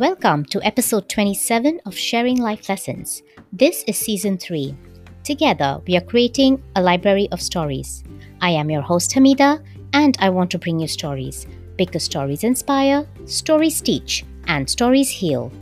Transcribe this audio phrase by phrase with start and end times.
[0.00, 3.22] Welcome to episode 27 of Sharing Life Lessons.
[3.52, 4.74] This is season 3.
[5.24, 8.02] Together, we are creating a library of stories.
[8.40, 13.06] I am your host, Hamida, and I want to bring you stories because stories inspire,
[13.26, 15.52] stories teach, and stories heal.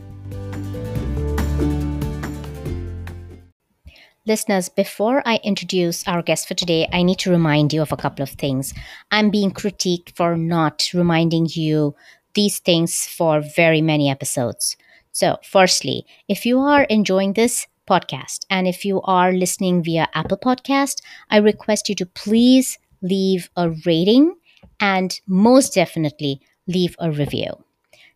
[4.25, 7.97] Listeners, before I introduce our guest for today, I need to remind you of a
[7.97, 8.73] couple of things.
[9.11, 11.95] I'm being critiqued for not reminding you
[12.33, 14.75] these things for very many episodes.
[15.11, 20.37] So, firstly, if you are enjoying this podcast and if you are listening via Apple
[20.37, 24.35] Podcast, I request you to please leave a rating
[24.79, 27.51] and most definitely leave a review.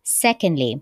[0.03, 0.81] Secondly,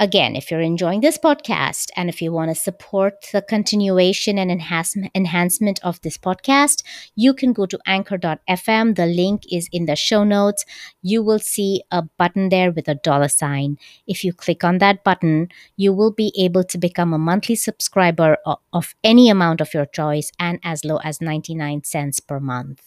[0.00, 4.50] Again, if you're enjoying this podcast and if you want to support the continuation and
[4.50, 6.82] enhancement of this podcast,
[7.16, 8.96] you can go to anchor.fm.
[8.96, 10.64] The link is in the show notes.
[11.02, 13.76] You will see a button there with a dollar sign.
[14.06, 18.38] If you click on that button, you will be able to become a monthly subscriber
[18.46, 22.80] of, of any amount of your choice and as low as 99 cents per month.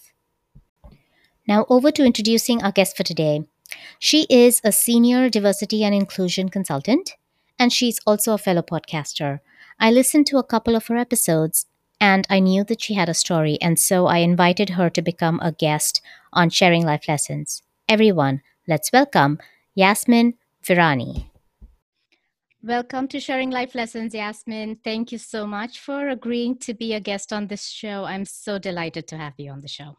[1.47, 3.43] Now, over to introducing our guest for today.
[3.99, 7.15] She is a senior diversity and inclusion consultant,
[7.57, 9.39] and she's also a fellow podcaster.
[9.79, 11.65] I listened to a couple of her episodes
[12.03, 15.39] and I knew that she had a story, and so I invited her to become
[15.41, 16.01] a guest
[16.33, 17.63] on Sharing Life Lessons.
[17.87, 19.39] Everyone, let's welcome
[19.73, 20.33] Yasmin
[20.65, 21.27] Virani.
[22.61, 24.79] Welcome to Sharing Life Lessons, Yasmin.
[24.83, 28.03] Thank you so much for agreeing to be a guest on this show.
[28.03, 29.95] I'm so delighted to have you on the show.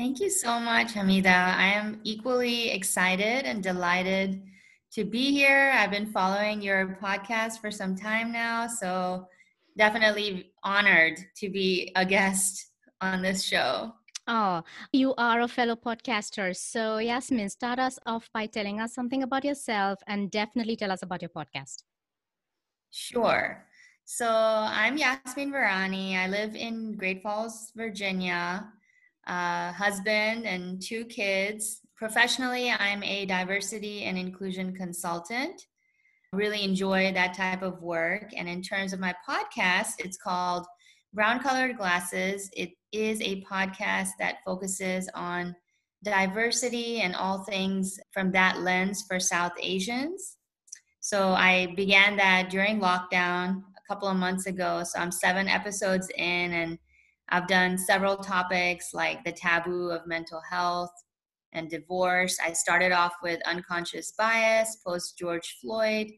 [0.00, 1.28] Thank you so much, Hamida.
[1.28, 4.42] I am equally excited and delighted
[4.92, 5.72] to be here.
[5.76, 9.28] I've been following your podcast for some time now, so
[9.76, 13.92] definitely honored to be a guest on this show.
[14.26, 16.56] Oh, you are a fellow podcaster.
[16.56, 21.02] So, Yasmin, start us off by telling us something about yourself and definitely tell us
[21.02, 21.84] about your podcast.
[22.90, 23.66] Sure.
[24.06, 26.16] So, I'm Yasmin Virani.
[26.16, 28.72] I live in Great Falls, Virginia
[29.26, 31.80] uh, husband, and two kids.
[31.96, 35.66] Professionally, I'm a diversity and inclusion consultant.
[36.32, 38.30] Really enjoy that type of work.
[38.36, 40.66] And in terms of my podcast, it's called
[41.12, 42.50] Brown Colored Glasses.
[42.56, 45.54] It is a podcast that focuses on
[46.02, 50.36] diversity and all things from that lens for South Asians.
[51.00, 54.82] So I began that during lockdown a couple of months ago.
[54.84, 56.78] So I'm seven episodes in and
[57.30, 60.92] I've done several topics like the taboo of mental health
[61.52, 62.38] and divorce.
[62.44, 66.12] I started off with unconscious bias post George Floyd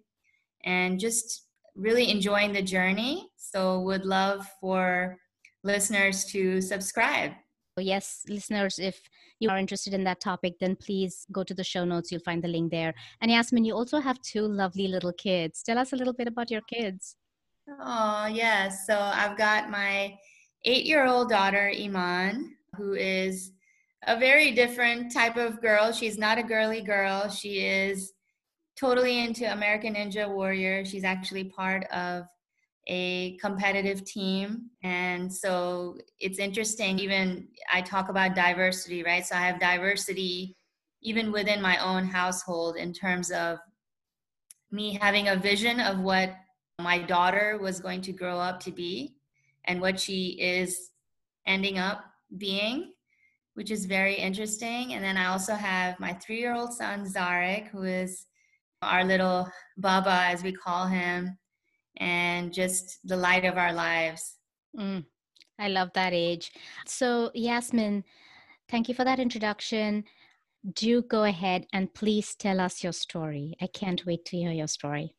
[0.64, 3.28] and just really enjoying the journey.
[3.36, 5.18] So, would love for
[5.64, 7.32] listeners to subscribe.
[7.78, 9.00] Yes, listeners, if
[9.40, 12.12] you are interested in that topic, then please go to the show notes.
[12.12, 12.94] You'll find the link there.
[13.20, 15.62] And Yasmin, you also have two lovely little kids.
[15.62, 17.16] Tell us a little bit about your kids.
[17.80, 18.86] Oh, yes.
[18.86, 20.18] So I've got my
[20.64, 23.52] eight year old daughter, Iman, who is
[24.06, 25.92] a very different type of girl.
[25.92, 27.28] She's not a girly girl.
[27.28, 28.12] She is
[28.78, 30.84] totally into American Ninja Warrior.
[30.84, 32.24] She's actually part of
[32.88, 34.70] a competitive team.
[34.82, 39.24] And so it's interesting, even I talk about diversity, right?
[39.24, 40.56] So I have diversity
[41.02, 43.58] even within my own household in terms of
[44.70, 46.34] me having a vision of what
[46.80, 49.14] my daughter was going to grow up to be
[49.64, 50.90] and what she is
[51.46, 52.04] ending up
[52.38, 52.92] being,
[53.54, 54.94] which is very interesting.
[54.94, 58.26] And then I also have my three year old son, Zarek, who is
[58.82, 61.38] our little Baba, as we call him,
[61.98, 64.38] and just the light of our lives.
[64.78, 65.04] Mm,
[65.58, 66.52] I love that age.
[66.86, 68.04] So, Yasmin,
[68.68, 70.04] thank you for that introduction.
[70.74, 73.54] Do go ahead and please tell us your story.
[73.60, 75.14] I can't wait to hear your story.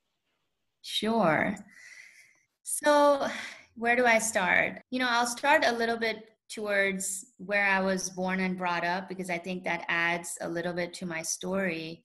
[0.82, 1.56] Sure.
[2.64, 3.28] So,
[3.76, 4.82] where do I start?
[4.92, 9.10] You know, I'll start a little bit towards where I was born and brought up
[9.10, 12.04] because I think that adds a little bit to my story.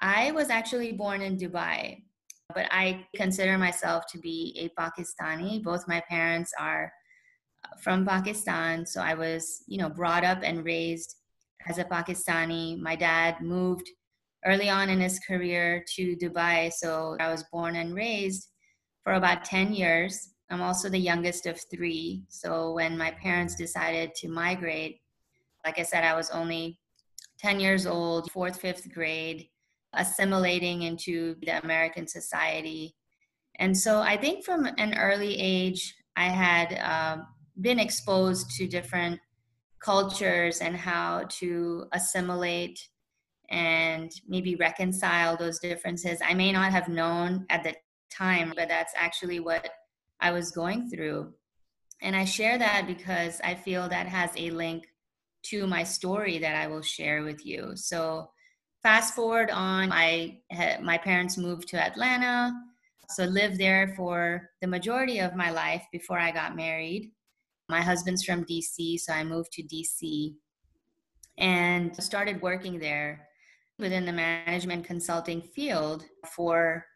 [0.00, 2.02] I was actually born in Dubai,
[2.54, 5.62] but I consider myself to be a Pakistani.
[5.62, 6.92] Both my parents are
[7.64, 11.16] uh, from Pakistan, so I was, you know, brought up and raised
[11.66, 12.80] as a Pakistani.
[12.80, 13.88] My dad moved
[14.46, 18.48] early on in his career to Dubai, so I was born and raised
[19.04, 22.22] for about 10 years I'm also the youngest of three.
[22.28, 25.00] So when my parents decided to migrate,
[25.64, 26.78] like I said, I was only
[27.40, 29.48] 10 years old, fourth, fifth grade,
[29.94, 32.94] assimilating into the American society.
[33.58, 37.22] And so I think from an early age, I had uh,
[37.60, 39.18] been exposed to different
[39.80, 42.78] cultures and how to assimilate
[43.50, 46.20] and maybe reconcile those differences.
[46.24, 47.74] I may not have known at the
[48.08, 49.68] time, but that's actually what
[50.24, 51.34] I was going through.
[52.00, 54.86] And I share that because I feel that has a link
[55.50, 57.72] to my story that I will share with you.
[57.74, 58.30] So,
[58.82, 60.40] fast forward on, I
[60.82, 62.52] my parents moved to Atlanta,
[63.10, 67.12] so lived there for the majority of my life before I got married.
[67.68, 70.34] My husband's from DC, so I moved to DC
[71.36, 73.28] and started working there
[73.78, 76.86] within the management consulting field for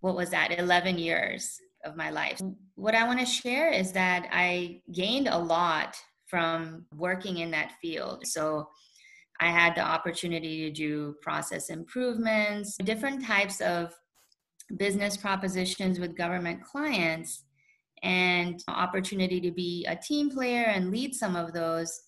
[0.00, 2.40] what was that 11 years of my life.
[2.74, 5.96] What i want to share is that i gained a lot
[6.26, 8.26] from working in that field.
[8.26, 8.68] So
[9.40, 13.94] i had the opportunity to do process improvements different types of
[14.76, 17.44] business propositions with government clients
[18.02, 22.00] and opportunity to be a team player and lead some of those.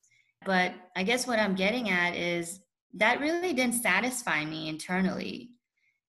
[0.44, 2.60] But i guess what i'm getting at is
[2.94, 5.50] that really didn't satisfy me internally.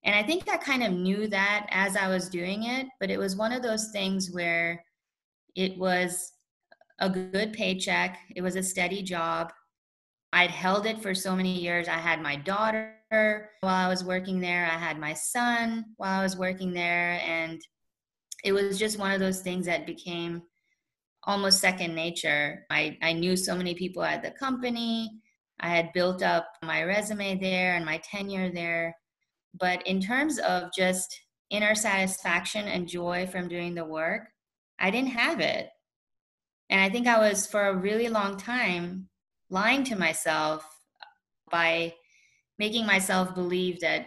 [0.06, 3.18] And I think I kind of knew that as I was doing it, but it
[3.18, 4.84] was one of those things where
[5.56, 6.32] it was
[7.00, 9.52] a good paycheck, it was a steady job.
[10.32, 11.88] I'd held it for so many years.
[11.88, 16.24] I had my daughter while I was working there, I had my son while I
[16.24, 17.20] was working there.
[17.26, 17.60] And
[18.44, 20.44] it was just one of those things that became
[21.24, 22.66] almost second nature.
[22.70, 25.10] I, I knew so many people at the company.
[25.60, 28.96] I had built up my resume there and my tenure there.
[29.60, 31.20] But in terms of just
[31.50, 34.28] inner satisfaction and joy from doing the work,
[34.80, 35.70] I didn't have it.
[36.70, 39.10] And I think I was for a really long time
[39.50, 40.66] lying to myself
[41.52, 41.94] by
[42.58, 44.06] making myself believe that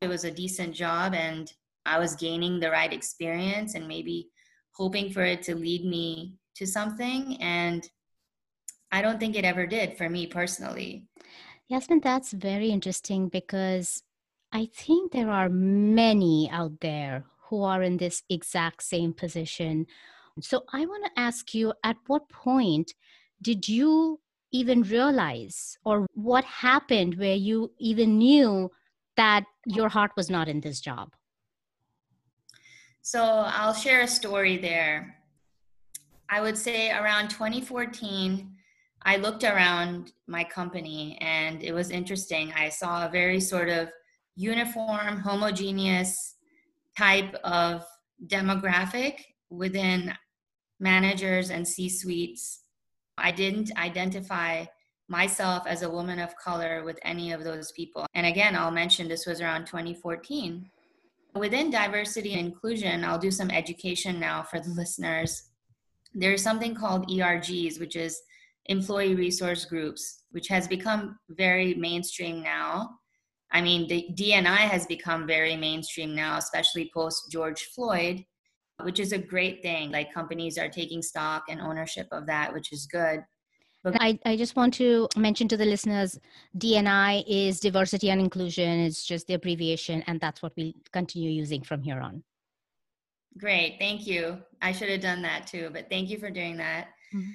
[0.00, 1.52] it was a decent job and
[1.86, 4.28] I was gaining the right experience and maybe
[4.72, 7.36] hoping for it to lead me to something.
[7.40, 7.88] And
[8.90, 11.06] I don't think it ever did for me personally.
[11.68, 14.02] Yasmin, that's very interesting because
[14.52, 19.86] I think there are many out there who are in this exact same position.
[20.40, 22.94] So I want to ask you at what point
[23.42, 28.70] did you even realize, or what happened where you even knew
[29.16, 31.12] that your heart was not in this job?
[33.02, 35.16] So I'll share a story there.
[36.30, 38.54] I would say around 2014,
[39.02, 42.52] I looked around my company and it was interesting.
[42.56, 43.90] I saw a very sort of
[44.38, 46.36] uniform, homogeneous
[46.96, 47.84] type of
[48.28, 50.14] demographic within
[50.78, 52.62] managers and C suites.
[53.18, 54.66] I didn't identify
[55.08, 58.06] myself as a woman of color with any of those people.
[58.14, 60.70] And again, I'll mention this was around 2014.
[61.34, 65.50] Within diversity and inclusion, I'll do some education now for the listeners.
[66.14, 68.20] There's something called ERGs, which is
[68.66, 72.97] employee resource groups, which has become very mainstream now.
[73.52, 78.24] I mean, the DNI has become very mainstream now, especially post George Floyd,
[78.82, 79.90] which is a great thing.
[79.90, 83.20] Like companies are taking stock and ownership of that, which is good.
[83.84, 86.18] But I, I just want to mention to the listeners
[86.58, 88.80] DNI is diversity and inclusion.
[88.80, 92.22] It's just the abbreviation, and that's what we continue using from here on.
[93.38, 93.76] Great.
[93.78, 94.38] Thank you.
[94.60, 96.88] I should have done that too, but thank you for doing that.
[97.14, 97.30] Mm-hmm.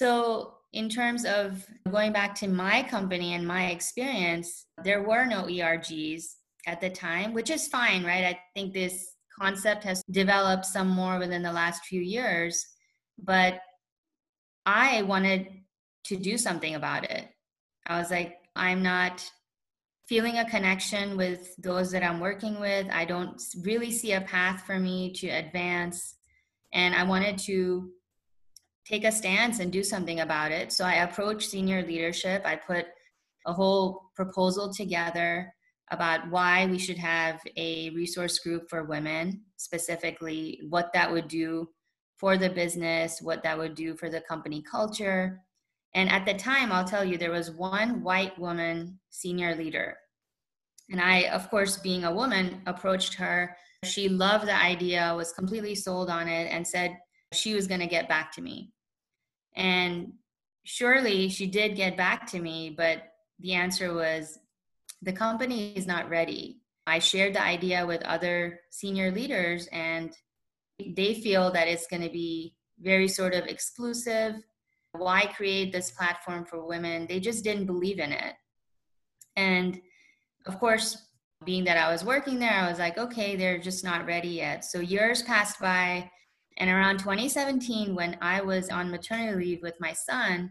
[0.00, 5.44] So, in terms of going back to my company and my experience, there were no
[5.44, 6.24] ERGs
[6.66, 8.24] at the time, which is fine, right?
[8.24, 12.66] I think this concept has developed some more within the last few years,
[13.22, 13.60] but
[14.66, 15.46] I wanted
[16.06, 17.28] to do something about it.
[17.86, 19.30] I was like, I'm not
[20.08, 22.88] feeling a connection with those that I'm working with.
[22.90, 26.16] I don't really see a path for me to advance.
[26.72, 27.90] And I wanted to
[28.86, 30.72] take a stance and do something about it.
[30.72, 32.42] So I approached senior leadership.
[32.44, 32.86] I put
[33.46, 35.52] a whole proposal together
[35.90, 41.68] about why we should have a resource group for women, specifically what that would do
[42.16, 45.40] for the business, what that would do for the company culture.
[45.94, 49.96] And at the time, I'll tell you, there was one white woman senior leader.
[50.90, 53.56] And I, of course, being a woman, approached her.
[53.84, 56.96] She loved the idea, was completely sold on it, and said
[57.34, 58.72] she was going to get back to me.
[59.56, 60.12] And
[60.64, 63.02] surely she did get back to me, but
[63.40, 64.38] the answer was
[65.02, 66.60] the company is not ready.
[66.86, 70.14] I shared the idea with other senior leaders, and
[70.78, 74.34] they feel that it's going to be very sort of exclusive.
[74.92, 77.06] Why create this platform for women?
[77.06, 78.34] They just didn't believe in it.
[79.36, 79.80] And
[80.46, 81.08] of course,
[81.44, 84.64] being that I was working there, I was like, okay, they're just not ready yet.
[84.64, 86.10] So years passed by.
[86.56, 90.50] And around 2017, when I was on maternity leave with my son,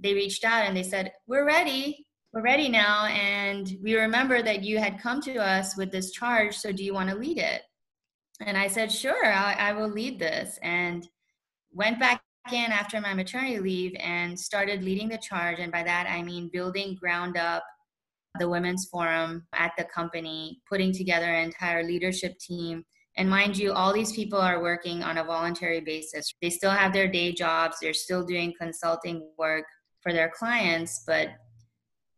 [0.00, 2.04] they reached out and they said, We're ready.
[2.32, 3.06] we're ready now.
[3.06, 6.56] And we remember that you had come to us with this charge.
[6.56, 7.62] So do you want to lead it?
[8.40, 10.58] And I said, sure, I, I will lead this.
[10.62, 11.08] And
[11.72, 15.58] went back in after my maternity leave and started leading the charge.
[15.58, 17.64] And by that, I mean building ground up
[18.38, 22.84] the women's forum at the company, putting together an entire leadership team.
[23.18, 26.32] And mind you, all these people are working on a voluntary basis.
[26.40, 29.64] They still have their day jobs, they're still doing consulting work
[30.00, 31.30] for their clients, but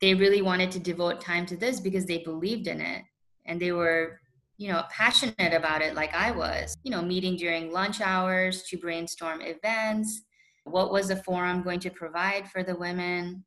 [0.03, 3.03] they really wanted to devote time to this because they believed in it.
[3.47, 4.21] And they were
[4.59, 8.77] you know passionate about it like i was you know meeting during lunch hours to
[8.77, 10.23] brainstorm events.
[10.65, 13.43] What was the forum going to provide for the women?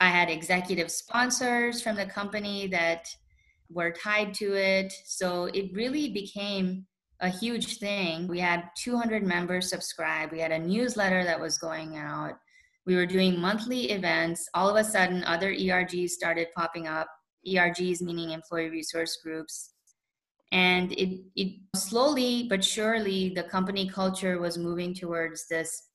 [0.00, 3.08] I had executive sponsors from the company that
[3.70, 6.86] were tied to it so it really became
[7.20, 11.96] a huge thing we had 200 members subscribe we had a newsletter that was going
[11.96, 12.34] out
[12.86, 14.48] we were doing monthly events.
[14.54, 17.08] All of a sudden, other ERGs started popping up.
[17.46, 19.70] ERGs meaning employee resource groups.
[20.52, 25.88] And it, it slowly but surely, the company culture was moving towards this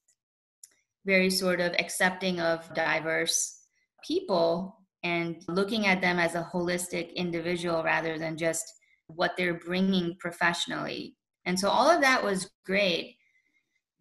[1.05, 3.61] very sort of accepting of diverse
[4.05, 8.65] people and looking at them as a holistic individual rather than just
[9.07, 11.15] what they're bringing professionally.
[11.45, 13.15] And so all of that was great.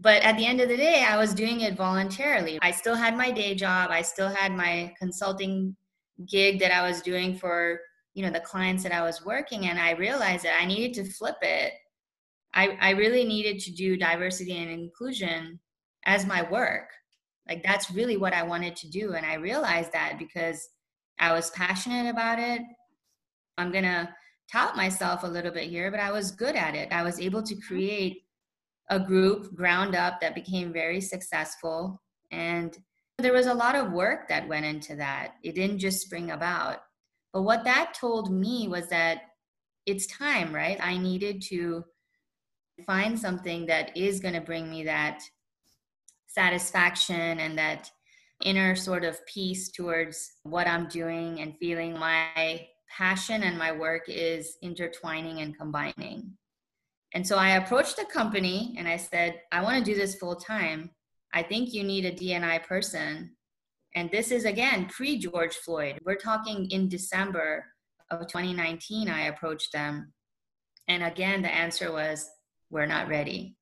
[0.00, 2.58] But at the end of the day, I was doing it voluntarily.
[2.62, 3.90] I still had my day job.
[3.90, 5.76] I still had my consulting
[6.28, 7.80] gig that I was doing for,
[8.14, 11.12] you know, the clients that I was working and I realized that I needed to
[11.12, 11.72] flip it.
[12.54, 15.58] I, I really needed to do diversity and inclusion
[16.06, 16.90] as my work.
[17.48, 19.14] Like that's really what I wanted to do.
[19.14, 20.68] And I realized that because
[21.18, 22.62] I was passionate about it.
[23.56, 24.08] I'm going to
[24.50, 26.92] tout myself a little bit here, but I was good at it.
[26.92, 27.66] I was able to mm-hmm.
[27.66, 28.22] create
[28.90, 32.00] a group ground up that became very successful.
[32.30, 32.76] And
[33.18, 35.34] there was a lot of work that went into that.
[35.42, 36.78] It didn't just spring about.
[37.32, 39.22] But what that told me was that
[39.86, 40.78] it's time, right?
[40.80, 41.84] I needed to
[42.86, 45.22] find something that is going to bring me that
[46.26, 47.90] satisfaction and that
[48.44, 52.66] inner sort of peace towards what I'm doing and feeling my
[52.96, 56.32] passion and my work is intertwining and combining.
[57.14, 60.36] And so I approached the company and I said, I want to do this full
[60.36, 60.90] time.
[61.32, 63.34] I think you need a DNI person.
[63.94, 65.98] And this is again pre George Floyd.
[66.04, 67.64] We're talking in December
[68.10, 70.12] of 2019, I approached them.
[70.86, 72.28] And again, the answer was,
[72.70, 73.56] we're not ready.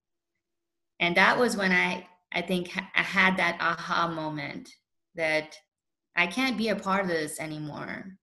[1.01, 4.71] And that was when I, I think I had that aha moment
[5.15, 5.57] that
[6.17, 8.17] I can't be a part of this anymore.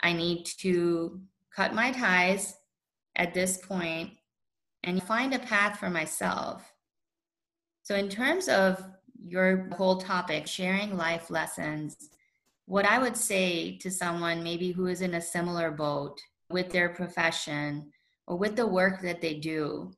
[0.00, 1.20] I need to
[1.54, 2.54] cut my ties
[3.16, 4.10] at this point
[4.84, 6.72] and find a path for myself.
[7.82, 8.84] So, in terms of
[9.24, 11.96] your whole topic, sharing life lessons,
[12.66, 16.90] what I would say to someone maybe who is in a similar boat with their
[16.90, 17.90] profession
[18.26, 19.90] or with the work that they do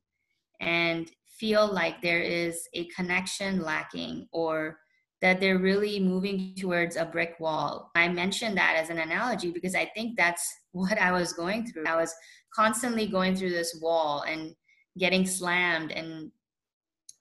[0.60, 4.78] and feel like there is a connection lacking or
[5.22, 7.90] that they're really moving towards a brick wall.
[7.94, 11.86] I mentioned that as an analogy because I think that's what I was going through.
[11.86, 12.14] I was
[12.54, 14.54] constantly going through this wall and
[14.98, 16.30] getting slammed and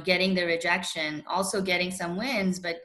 [0.03, 2.77] getting the rejection also getting some wins but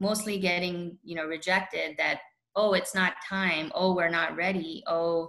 [0.00, 2.20] mostly getting you know rejected that
[2.56, 5.28] oh it's not time oh we're not ready oh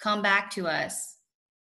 [0.00, 1.16] come back to us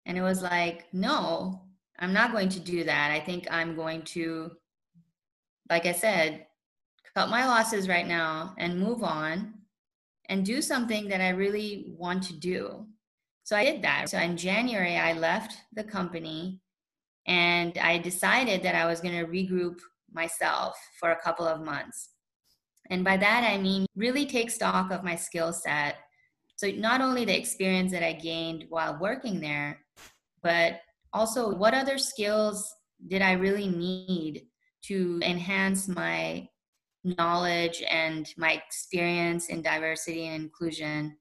[0.05, 1.63] and it was like no
[1.99, 4.51] i'm not going to do that i think i'm going to
[5.71, 6.47] like i said
[7.15, 9.55] cut my losses right now and move on
[10.29, 12.87] and do something that i really want to do
[13.45, 16.61] so i did that so in january i left the company
[17.27, 19.81] and I decided that I was going to regroup
[20.13, 22.11] myself for a couple of months.
[22.89, 25.97] And by that, I mean really take stock of my skill set.
[26.55, 29.81] So, not only the experience that I gained while working there,
[30.43, 30.81] but
[31.17, 32.75] also what other skills
[33.09, 34.47] did I really need
[34.85, 36.49] to enhance my
[37.05, 41.17] knowledge and my experience in diversity and inclusion.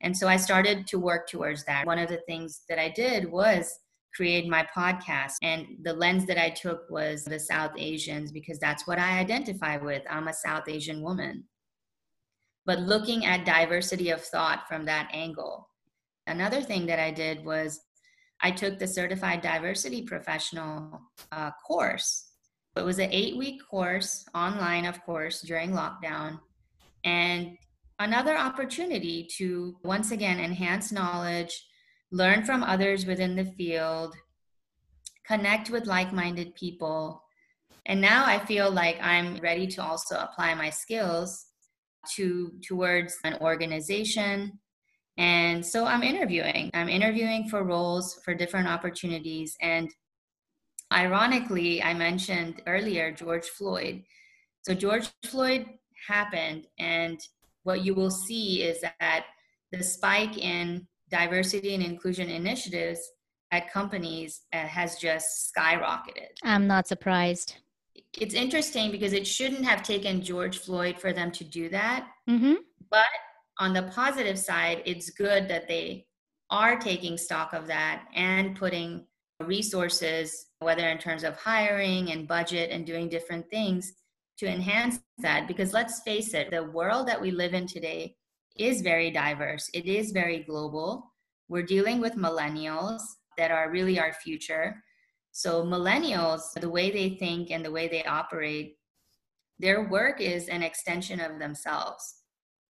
[0.00, 1.86] And so I started to work towards that.
[1.86, 3.78] One of the things that I did was
[4.14, 5.34] create my podcast.
[5.42, 9.76] And the lens that I took was the South Asians because that's what I identify
[9.76, 10.02] with.
[10.08, 11.44] I'm a South Asian woman.
[12.64, 15.68] But looking at diversity of thought from that angle.
[16.26, 17.80] Another thing that I did was
[18.44, 21.00] I took the Certified Diversity Professional
[21.32, 22.28] uh, course.
[22.76, 26.38] It was an eight week course, online, of course, during lockdown.
[27.04, 27.56] And
[27.98, 31.66] another opportunity to once again enhance knowledge,
[32.12, 34.14] learn from others within the field,
[35.26, 37.24] connect with like minded people.
[37.86, 41.46] And now I feel like I'm ready to also apply my skills
[42.16, 44.58] to towards an organization.
[45.16, 46.70] And so I'm interviewing.
[46.74, 49.56] I'm interviewing for roles for different opportunities.
[49.60, 49.88] And
[50.92, 54.02] ironically, I mentioned earlier George Floyd.
[54.62, 55.66] So George Floyd
[56.08, 57.20] happened, and
[57.64, 59.24] what you will see is that
[59.72, 63.00] the spike in diversity and inclusion initiatives
[63.52, 66.32] at companies uh, has just skyrocketed.
[66.42, 67.56] I'm not surprised.
[68.18, 72.08] It's interesting because it shouldn't have taken George Floyd for them to do that.
[72.28, 72.54] Mm-hmm.
[72.90, 73.06] But
[73.58, 76.06] on the positive side, it's good that they
[76.50, 79.06] are taking stock of that and putting
[79.40, 83.92] resources, whether in terms of hiring and budget and doing different things
[84.38, 85.46] to enhance that.
[85.46, 88.16] Because let's face it, the world that we live in today
[88.56, 91.12] is very diverse, it is very global.
[91.48, 93.00] We're dealing with millennials
[93.36, 94.82] that are really our future.
[95.32, 98.76] So, millennials, the way they think and the way they operate,
[99.58, 102.22] their work is an extension of themselves.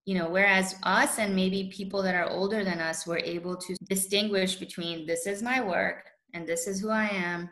[0.05, 3.75] You know, whereas us and maybe people that are older than us were able to
[3.89, 7.49] distinguish between this is my work and this is who I am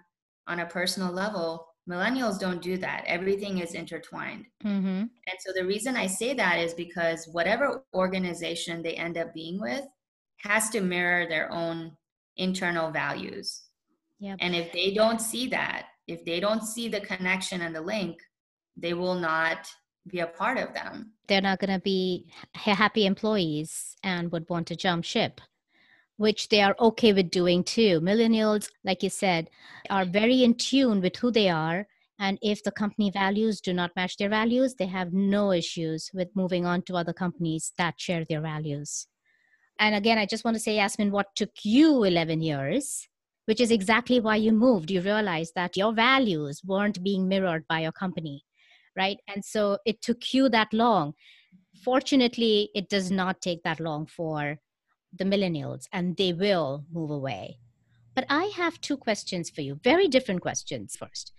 [0.47, 3.04] on a personal level, millennials don't do that.
[3.06, 4.47] Everything is intertwined.
[4.64, 4.87] Mm-hmm.
[4.87, 9.61] And so the reason I say that is because whatever organization they end up being
[9.61, 9.85] with
[10.38, 11.92] has to mirror their own
[12.37, 13.62] internal values.
[14.21, 14.38] Yep.
[14.40, 18.18] And if they don't see that, if they don't see the connection and the link,
[18.76, 19.68] they will not
[20.09, 21.12] be a part of them.
[21.28, 25.40] They're not going to be happy employees and would want to jump ship
[26.23, 28.00] which they are okay with doing too.
[28.00, 29.50] Millennials, like you said,
[29.90, 31.87] are very in tune with who they are.
[32.18, 36.28] And if the company values do not match their values, they have no issues with
[36.37, 39.09] moving on to other companies that share their values.
[39.80, 43.09] And again, I just want to say, Yasmin, what took you 11 years,
[43.47, 44.92] which is exactly why you moved.
[44.92, 48.44] You realized that your values weren't being mirrored by your company,
[48.96, 49.18] right?
[49.28, 51.14] And so it took you that long.
[51.84, 54.58] Fortunately, it does not take that long for
[55.12, 57.58] the millennials and they will move away.
[58.14, 61.32] But I have two questions for you, very different questions first.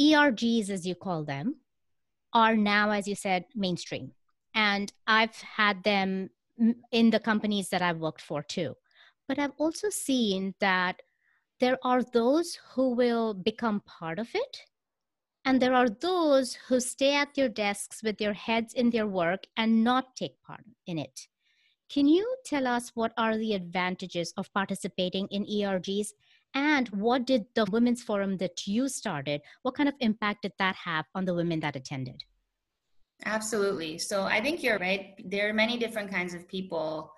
[0.00, 1.56] ERGs, as you call them,
[2.32, 4.12] are now, as you said, mainstream.
[4.54, 6.30] And I've had them
[6.92, 8.76] in the companies that I've worked for too.
[9.28, 11.00] But I've also seen that
[11.60, 14.58] there are those who will become part of it.
[15.44, 19.44] And there are those who stay at their desks with their heads in their work
[19.56, 21.28] and not take part in it.
[21.90, 26.08] Can you tell us what are the advantages of participating in ERGs
[26.54, 30.76] and what did the women's forum that you started what kind of impact did that
[30.76, 32.22] have on the women that attended?
[33.26, 33.98] Absolutely.
[33.98, 35.14] So i think you're right.
[35.24, 37.12] There are many different kinds of people.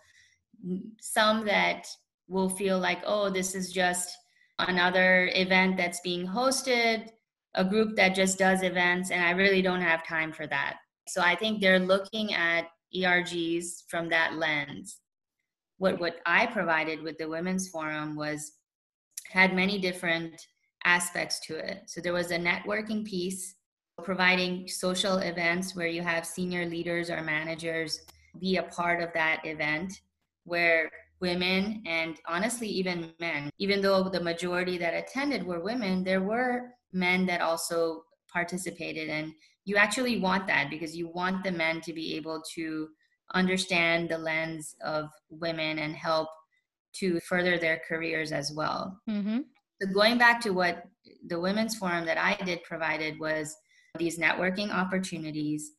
[1.01, 1.87] Some that
[2.29, 4.17] will feel like oh this is just
[4.59, 7.11] another event that's being hosted
[7.57, 10.77] a group that just does events and i really don't have time for that
[11.09, 15.01] so i think they're looking at ERGs from that lens.
[15.79, 18.53] What what I provided with the women's forum was
[19.29, 20.41] had many different
[20.85, 21.83] aspects to it.
[21.87, 23.57] So there was a networking piece,
[24.03, 28.01] providing social events where you have senior leaders or managers
[28.39, 30.01] be a part of that event
[30.45, 36.23] where women and honestly even men even though the majority that attended were women there
[36.23, 38.03] were men that also
[38.33, 39.33] participated and
[39.65, 42.89] you actually want that because you want the men to be able to
[43.35, 46.29] understand the lens of women and help
[46.95, 48.99] to further their careers as well.
[49.09, 49.41] Mm-hmm.
[49.83, 50.85] So going back to what
[51.27, 53.55] the women's forum that I did provided was
[53.99, 55.73] these networking opportunities,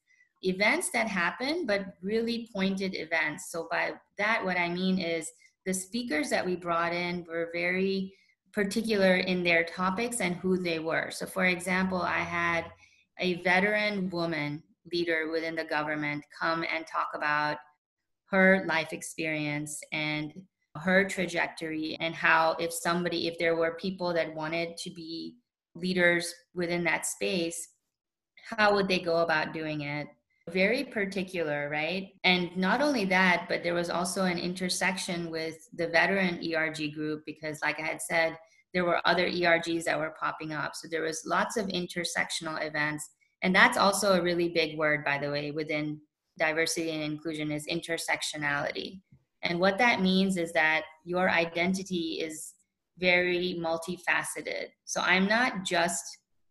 [0.44, 3.52] events that happen, but really pointed events.
[3.52, 5.30] So by that, what I mean is
[5.66, 8.14] the speakers that we brought in were very
[8.54, 11.10] particular in their topics and who they were.
[11.12, 12.66] So for example, I had
[13.20, 17.58] a veteran woman leader within the government come and talk about
[18.30, 20.34] her life experience and
[20.76, 25.36] her trajectory and how if somebody if there were people that wanted to be
[25.76, 27.70] leaders within that space
[28.50, 30.08] how would they go about doing it
[30.50, 32.10] very particular right?
[32.24, 37.24] And not only that but there was also an intersection with the veteran ERG group
[37.26, 38.38] because like i had said
[38.74, 40.76] there were other ERGs that were popping up.
[40.76, 43.10] So there was lots of intersectional events.
[43.42, 46.00] And that's also a really big word by the way within
[46.38, 49.02] diversity and inclusion is intersectionality.
[49.44, 52.54] And what that means is that your identity is
[53.00, 54.68] very multifaceted.
[54.86, 56.04] So i'm not just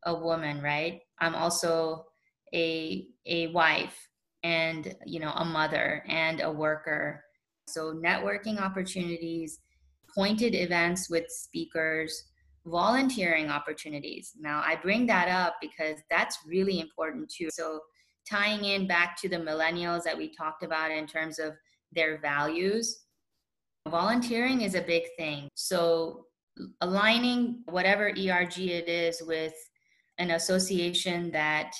[0.04, 1.00] a woman right?
[1.20, 2.06] I'm also
[2.54, 4.08] a a wife
[4.42, 7.22] and you know a mother and a worker
[7.68, 9.58] so networking opportunities
[10.14, 12.24] pointed events with speakers
[12.66, 14.32] volunteering opportunities.
[14.38, 17.48] Now, I bring that up because that's really important too.
[17.50, 17.80] So,
[18.28, 21.54] tying in back to the millennials that we talked about in terms of
[21.92, 23.04] their values,
[23.88, 25.48] volunteering is a big thing.
[25.54, 26.26] So
[26.80, 29.54] aligning whatever ERG it is with
[30.18, 31.72] an association that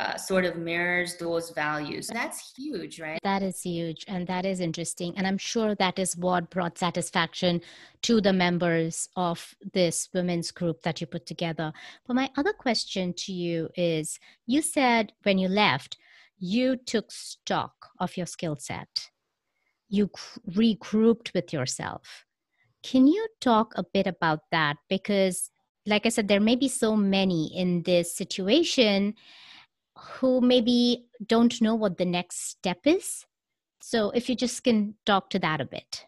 [0.00, 2.06] uh, sort of mirrors those values.
[2.06, 3.20] That's huge, right?
[3.22, 4.06] That is huge.
[4.08, 5.12] And that is interesting.
[5.16, 7.60] And I'm sure that is what brought satisfaction
[8.02, 11.74] to the members of this women's group that you put together.
[12.06, 15.98] But my other question to you is you said when you left,
[16.38, 19.10] you took stock of your skill set,
[19.90, 20.10] you
[20.48, 22.24] regrouped with yourself.
[22.82, 24.78] Can you talk a bit about that?
[24.88, 25.50] Because,
[25.84, 29.14] like I said, there may be so many in this situation
[30.00, 33.26] who maybe don't know what the next step is.
[33.80, 36.06] So, if you just can talk to that a bit.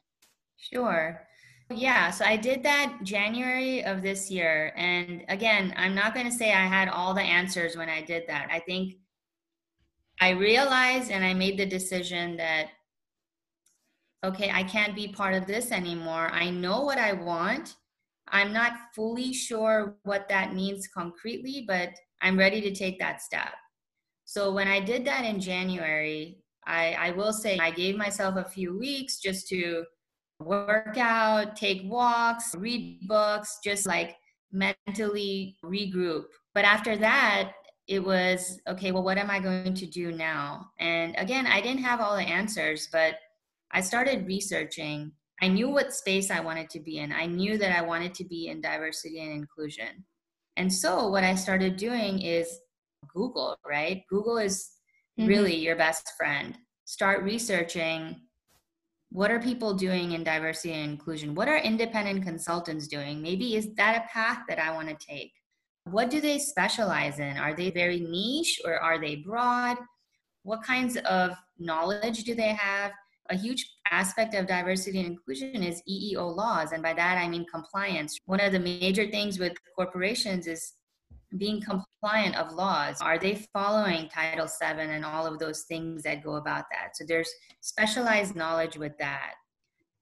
[0.56, 1.26] Sure.
[1.70, 4.72] Yeah, so I did that January of this year.
[4.76, 8.24] And again, I'm not going to say I had all the answers when I did
[8.28, 8.48] that.
[8.50, 8.96] I think
[10.20, 12.68] I realized and I made the decision that,
[14.24, 16.28] okay, I can't be part of this anymore.
[16.30, 17.76] I know what I want.
[18.28, 23.52] I'm not fully sure what that means concretely, but I'm ready to take that step.
[24.24, 28.48] So when I did that in January, I, I will say I gave myself a
[28.48, 29.84] few weeks just to
[30.40, 34.16] work out, take walks, read books, just like
[34.52, 36.24] mentally regroup.
[36.54, 37.52] But after that,
[37.88, 40.70] it was okay, well, what am I going to do now?
[40.78, 43.16] And again, I didn't have all the answers, but
[43.72, 45.12] I started researching.
[45.40, 47.12] I knew what space I wanted to be in.
[47.12, 50.04] I knew that I wanted to be in diversity and inclusion.
[50.56, 52.60] And so, what I started doing is
[53.08, 54.02] Google, right?
[54.08, 54.68] Google is
[55.18, 55.28] mm-hmm.
[55.28, 56.56] really your best friend.
[56.84, 58.20] Start researching
[59.12, 61.34] what are people doing in diversity and inclusion?
[61.34, 63.20] What are independent consultants doing?
[63.20, 65.32] Maybe is that a path that I want to take?
[65.84, 67.36] What do they specialize in?
[67.36, 69.76] Are they very niche or are they broad?
[70.44, 72.92] What kinds of knowledge do they have?
[73.30, 77.44] A huge aspect of diversity and inclusion is EEO laws, and by that I mean
[77.52, 78.18] compliance.
[78.24, 80.72] One of the major things with corporations is
[81.38, 86.22] being compliant of laws are they following title 7 and all of those things that
[86.22, 86.96] go about that?
[86.96, 89.34] So there's specialized knowledge with that.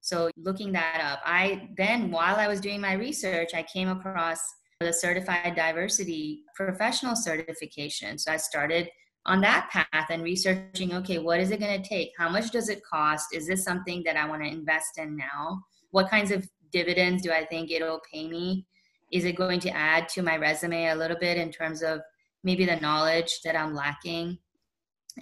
[0.00, 4.40] So looking that up i then while i was doing my research i came across
[4.80, 8.18] the certified diversity professional certification.
[8.18, 8.88] So i started
[9.26, 12.10] on that path and researching okay what is it going to take?
[12.18, 13.34] How much does it cost?
[13.34, 15.62] Is this something that i want to invest in now?
[15.90, 18.66] What kinds of dividends do i think it'll pay me
[19.10, 22.00] is it going to add to my resume a little bit in terms of
[22.44, 24.38] maybe the knowledge that I'm lacking?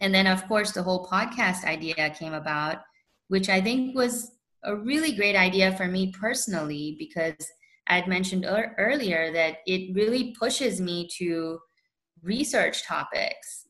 [0.01, 2.79] And then, of course, the whole podcast idea came about,
[3.29, 4.33] which I think was
[4.65, 7.37] a really great idea for me personally because
[7.87, 11.59] I had mentioned er- earlier that it really pushes me to
[12.23, 13.67] research topics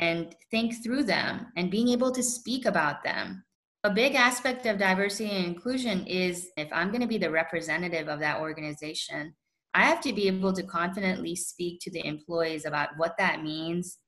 [0.00, 3.44] and think through them and being able to speak about them.
[3.84, 8.08] A big aspect of diversity and inclusion is if I'm going to be the representative
[8.08, 9.34] of that organization,
[9.74, 13.98] I have to be able to confidently speak to the employees about what that means,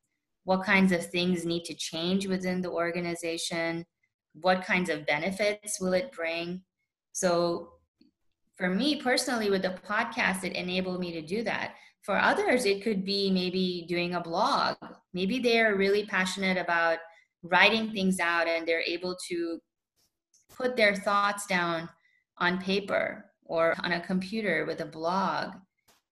[0.44, 3.86] what kinds of things need to change within the organization,
[4.34, 6.62] what kinds of benefits will it bring.
[7.12, 7.70] So,
[8.56, 11.74] for me personally, with the podcast, it enabled me to do that.
[12.02, 14.76] For others, it could be maybe doing a blog.
[15.12, 16.98] Maybe they're really passionate about
[17.42, 19.58] writing things out and they're able to
[20.54, 21.88] put their thoughts down
[22.38, 25.54] on paper or on a computer with a blog.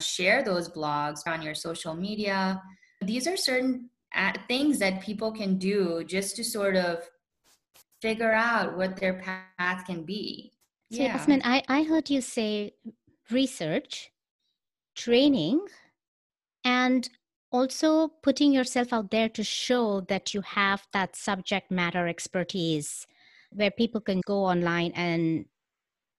[0.00, 2.60] Share those blogs on your social media.
[3.00, 7.08] These are certain uh, things that people can do just to sort of
[8.00, 10.52] figure out what their path can be.
[10.90, 11.16] So, yeah.
[11.16, 12.74] Yasmin, I, I heard you say
[13.30, 14.10] research,
[14.94, 15.64] training,
[16.64, 17.08] and
[17.50, 23.06] also putting yourself out there to show that you have that subject matter expertise
[23.52, 25.44] where people can go online and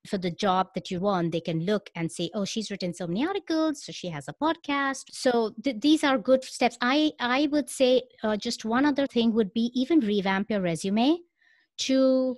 [0.08, 3.08] for the job that you want, they can look and say, "Oh, she's written so
[3.08, 6.78] many articles, so she has a podcast." So th- these are good steps.
[6.82, 11.20] I I would say uh, just one other thing would be even revamp your resume
[11.80, 12.38] to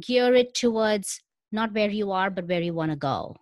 [0.00, 1.20] gear it towards
[1.52, 3.36] not where you are, but where you want to go.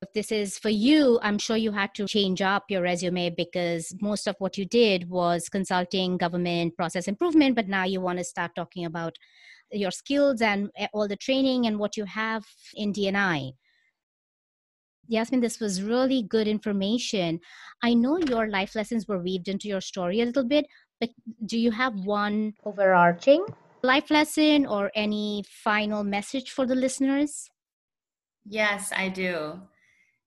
[0.00, 3.92] If this is for you, I'm sure you had to change up your resume because
[4.00, 8.24] most of what you did was consulting, government, process improvement, but now you want to
[8.24, 9.18] start talking about
[9.70, 13.52] your skills and eh, all the training and what you have in DNI.
[15.08, 17.40] Yasmin, this was really good information.
[17.82, 20.66] I know your life lessons were weaved into your story a little bit,
[21.00, 21.10] but
[21.46, 23.46] do you have one overarching
[23.82, 27.48] life lesson or any final message for the listeners?
[28.44, 29.60] Yes, I do.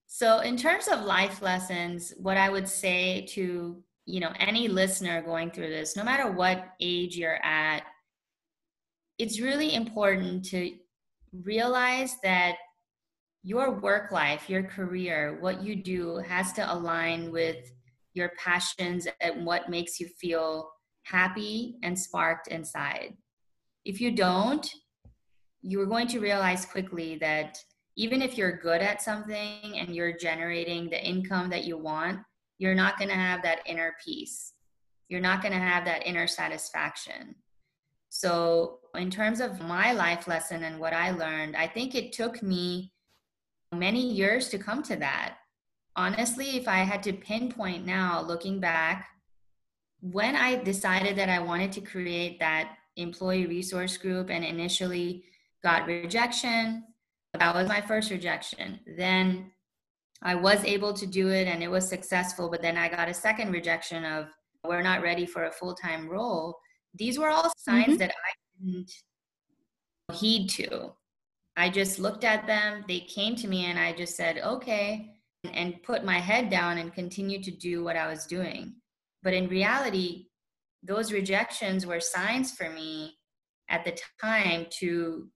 [0.08, 5.22] So, in terms of life lessons, what I would say to you know, any listener
[5.22, 7.84] going through this, no matter what age you're at,
[9.22, 10.74] it's really important to
[11.44, 12.56] realize that
[13.44, 17.72] your work life, your career, what you do has to align with
[18.16, 20.72] your passions and what makes you feel
[21.04, 23.16] happy and sparked inside.
[23.86, 24.68] If you don't,
[25.62, 27.60] you're going to realize quickly that
[27.98, 32.22] even if you're good at something and you're generating the income that you want,
[32.58, 34.54] you're not going to have that inner peace.
[35.10, 37.36] You're not going to have that inner satisfaction.
[38.10, 42.42] So, in terms of my life lesson and what I learned, I think it took
[42.44, 42.92] me
[43.74, 45.38] many years to come to that.
[45.96, 49.08] Honestly, if I had to pinpoint now, looking back,
[50.02, 55.24] when I decided that I wanted to create that employee resource group and initially
[55.64, 56.84] got rejection,
[57.38, 58.80] that was my first rejection.
[58.98, 59.52] Then
[60.22, 63.14] I was able to do it and it was successful, but then I got a
[63.14, 64.28] second rejection of
[64.64, 66.60] we're not ready for a full time role.
[66.96, 67.98] These were all signs mm-hmm.
[67.98, 68.32] that I
[68.64, 68.92] didn't
[70.14, 70.94] heed to.
[71.58, 75.12] I just looked at them, they came to me, and I just said, okay,
[75.54, 78.76] and put my head down and continued to do what I was doing.
[79.24, 80.28] But in reality,
[80.84, 83.18] those rejections were signs for me
[83.70, 85.28] at the time to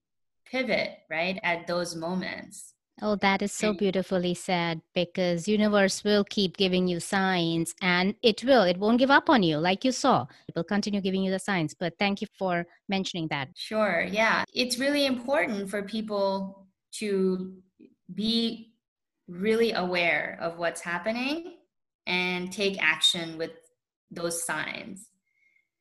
[0.45, 1.39] pivot, right?
[1.43, 2.74] At those moments.
[3.01, 8.43] Oh, that is so beautifully said because universe will keep giving you signs and it
[8.43, 8.63] will.
[8.63, 10.25] It won't give up on you like you saw.
[10.47, 11.73] It will continue giving you the signs.
[11.73, 13.49] But thank you for mentioning that.
[13.55, 14.07] Sure.
[14.09, 14.45] Yeah.
[14.53, 16.67] It's really important for people
[16.99, 17.57] to
[18.13, 18.71] be
[19.27, 21.55] really aware of what's happening
[22.07, 23.51] and take action with
[24.09, 25.09] those signs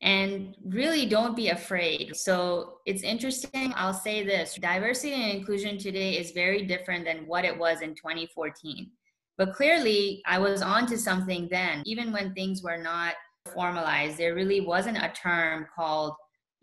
[0.01, 2.15] and really don't be afraid.
[2.15, 3.73] So it's interesting.
[3.75, 7.95] I'll say this diversity and inclusion today is very different than what it was in
[7.95, 8.91] 2014.
[9.37, 13.15] But clearly, I was onto something then, even when things were not
[13.53, 14.17] formalized.
[14.17, 16.13] There really wasn't a term called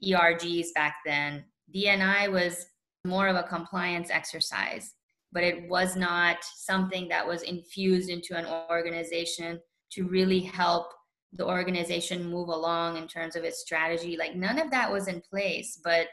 [0.04, 1.44] ERGs back then.
[1.74, 2.66] DNI was
[3.04, 4.94] more of a compliance exercise,
[5.32, 9.60] but it was not something that was infused into an organization
[9.92, 10.92] to really help
[11.34, 15.20] the organization move along in terms of its strategy like none of that was in
[15.20, 15.80] place.
[15.82, 16.08] But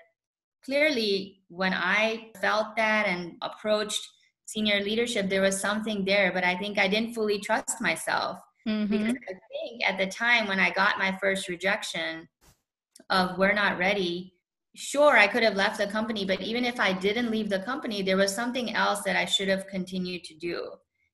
[0.63, 4.07] clearly when i felt that and approached
[4.45, 8.39] senior leadership there was something there but i think i didn't fully trust myself.
[8.67, 8.91] Mm-hmm.
[8.91, 12.27] because i think at the time when i got my first rejection
[13.09, 14.33] of we're not ready
[14.75, 18.01] sure i could have left the company but even if i didn't leave the company
[18.01, 20.69] there was something else that i should have continued to do.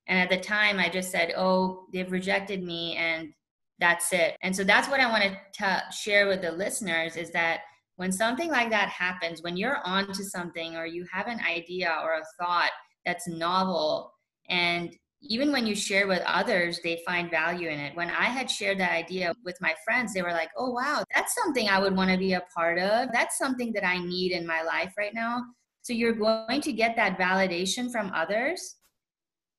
[0.07, 3.31] And at the time i just said oh they've rejected me and
[3.79, 4.37] that's it.
[4.41, 7.61] And so that's what i wanted to share with the listeners is that
[7.97, 11.95] when something like that happens when you're on to something or you have an idea
[12.03, 12.71] or a thought
[13.05, 14.11] that's novel
[14.49, 17.95] and even when you share with others they find value in it.
[17.95, 21.35] When i had shared that idea with my friends they were like oh wow that's
[21.35, 23.09] something i would want to be a part of.
[23.11, 25.43] That's something that i need in my life right now.
[25.81, 28.75] So you're going to get that validation from others.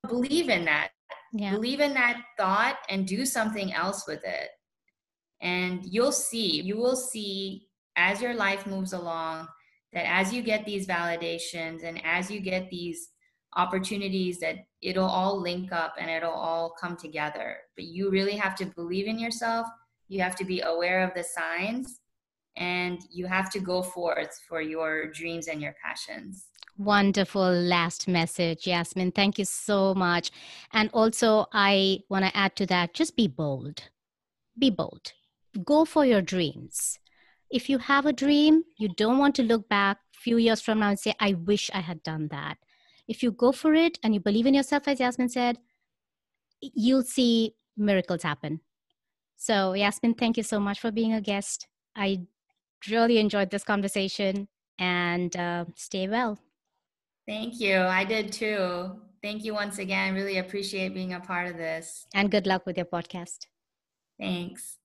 [0.09, 0.91] Believe in that
[1.33, 1.53] yeah.
[1.53, 4.51] believe in that thought and do something else with it.
[5.41, 9.49] And you'll see you will see as your life moves along
[9.93, 13.11] that as you get these validations and as you get these
[13.57, 17.57] opportunities that it'll all link up and it'll all come together.
[17.75, 19.67] But you really have to believe in yourself.
[20.09, 22.01] You have to be aware of the signs
[22.57, 26.47] and you have to go forth for your dreams and your passions
[26.79, 29.13] Wonderful last message, Yasmin.
[29.13, 30.31] Thank you so much.
[30.73, 33.85] And also, I want to add to that just be bold.
[34.59, 35.13] Be bold.
[35.65, 36.99] Go for your dreams.
[37.51, 40.81] If you have a dream, you don't want to look back a few years from
[40.81, 42.59] now and say, I wish I had done that.
[43.09, 45.59] If you go for it and you believe in yourself, as Yasmin said,
[46.61, 48.61] you'll see miracles happen.
[49.37, 51.69] So, Yasmin, thank you so much for being a guest.
[51.95, 52.23] I
[52.91, 56.39] really enjoyed this conversation and uh, stay well.
[57.27, 57.79] Thank you.
[57.79, 59.01] I did too.
[59.23, 60.15] Thank you once again.
[60.15, 62.07] Really appreciate being a part of this.
[62.15, 63.47] And good luck with your podcast.
[64.19, 64.79] Thanks.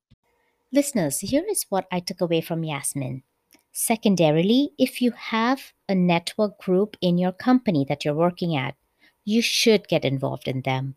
[0.74, 3.24] Listeners, here is what I took away from Yasmin.
[3.72, 8.76] Secondarily, if you have a network group in your company that you're working at,
[9.24, 10.96] you should get involved in them.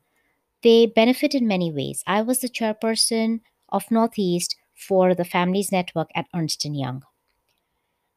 [0.62, 2.02] They benefit in many ways.
[2.06, 7.04] I was the chairperson of Northeast for the Families Network at Ernst & Young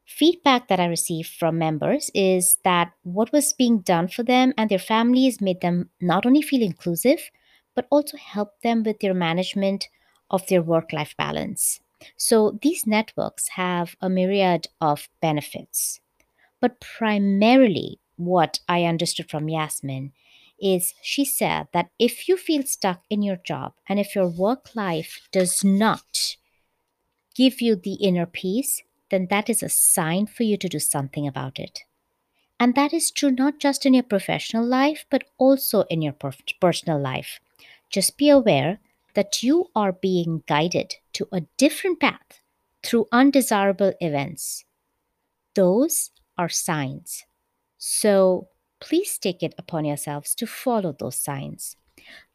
[0.07, 4.69] feedback that I received from members is that what was being done for them and
[4.69, 7.29] their families made them not only feel inclusive,
[7.75, 9.89] but also help them with their management
[10.31, 11.79] of their work life balance.
[12.15, 15.99] So these networks have a myriad of benefits.
[16.61, 20.13] But primarily, what I understood from Yasmin
[20.59, 24.75] is she said that if you feel stuck in your job and if your work
[24.75, 26.37] life does not
[27.35, 31.27] give you the inner peace, then that is a sign for you to do something
[31.27, 31.83] about it.
[32.59, 36.15] And that is true not just in your professional life, but also in your
[36.59, 37.39] personal life.
[37.89, 38.79] Just be aware
[39.13, 42.41] that you are being guided to a different path
[42.83, 44.65] through undesirable events.
[45.55, 47.25] Those are signs.
[47.77, 51.75] So please take it upon yourselves to follow those signs.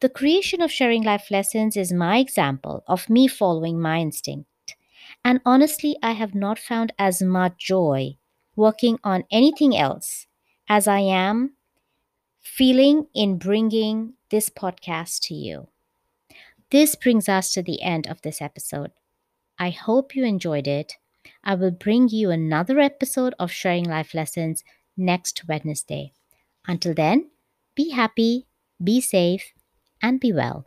[0.01, 4.47] The creation of Sharing Life Lessons is my example of me following my instinct.
[5.25, 8.17] And honestly, I have not found as much joy
[8.55, 10.27] working on anything else
[10.67, 11.53] as I am
[12.41, 15.67] feeling in bringing this podcast to you.
[16.71, 18.91] This brings us to the end of this episode.
[19.59, 20.97] I hope you enjoyed it.
[21.43, 24.63] I will bring you another episode of Sharing Life Lessons
[24.97, 26.13] next Wednesday.
[26.67, 27.29] Until then,
[27.75, 28.47] be happy,
[28.83, 29.53] be safe,
[30.01, 30.65] and be well.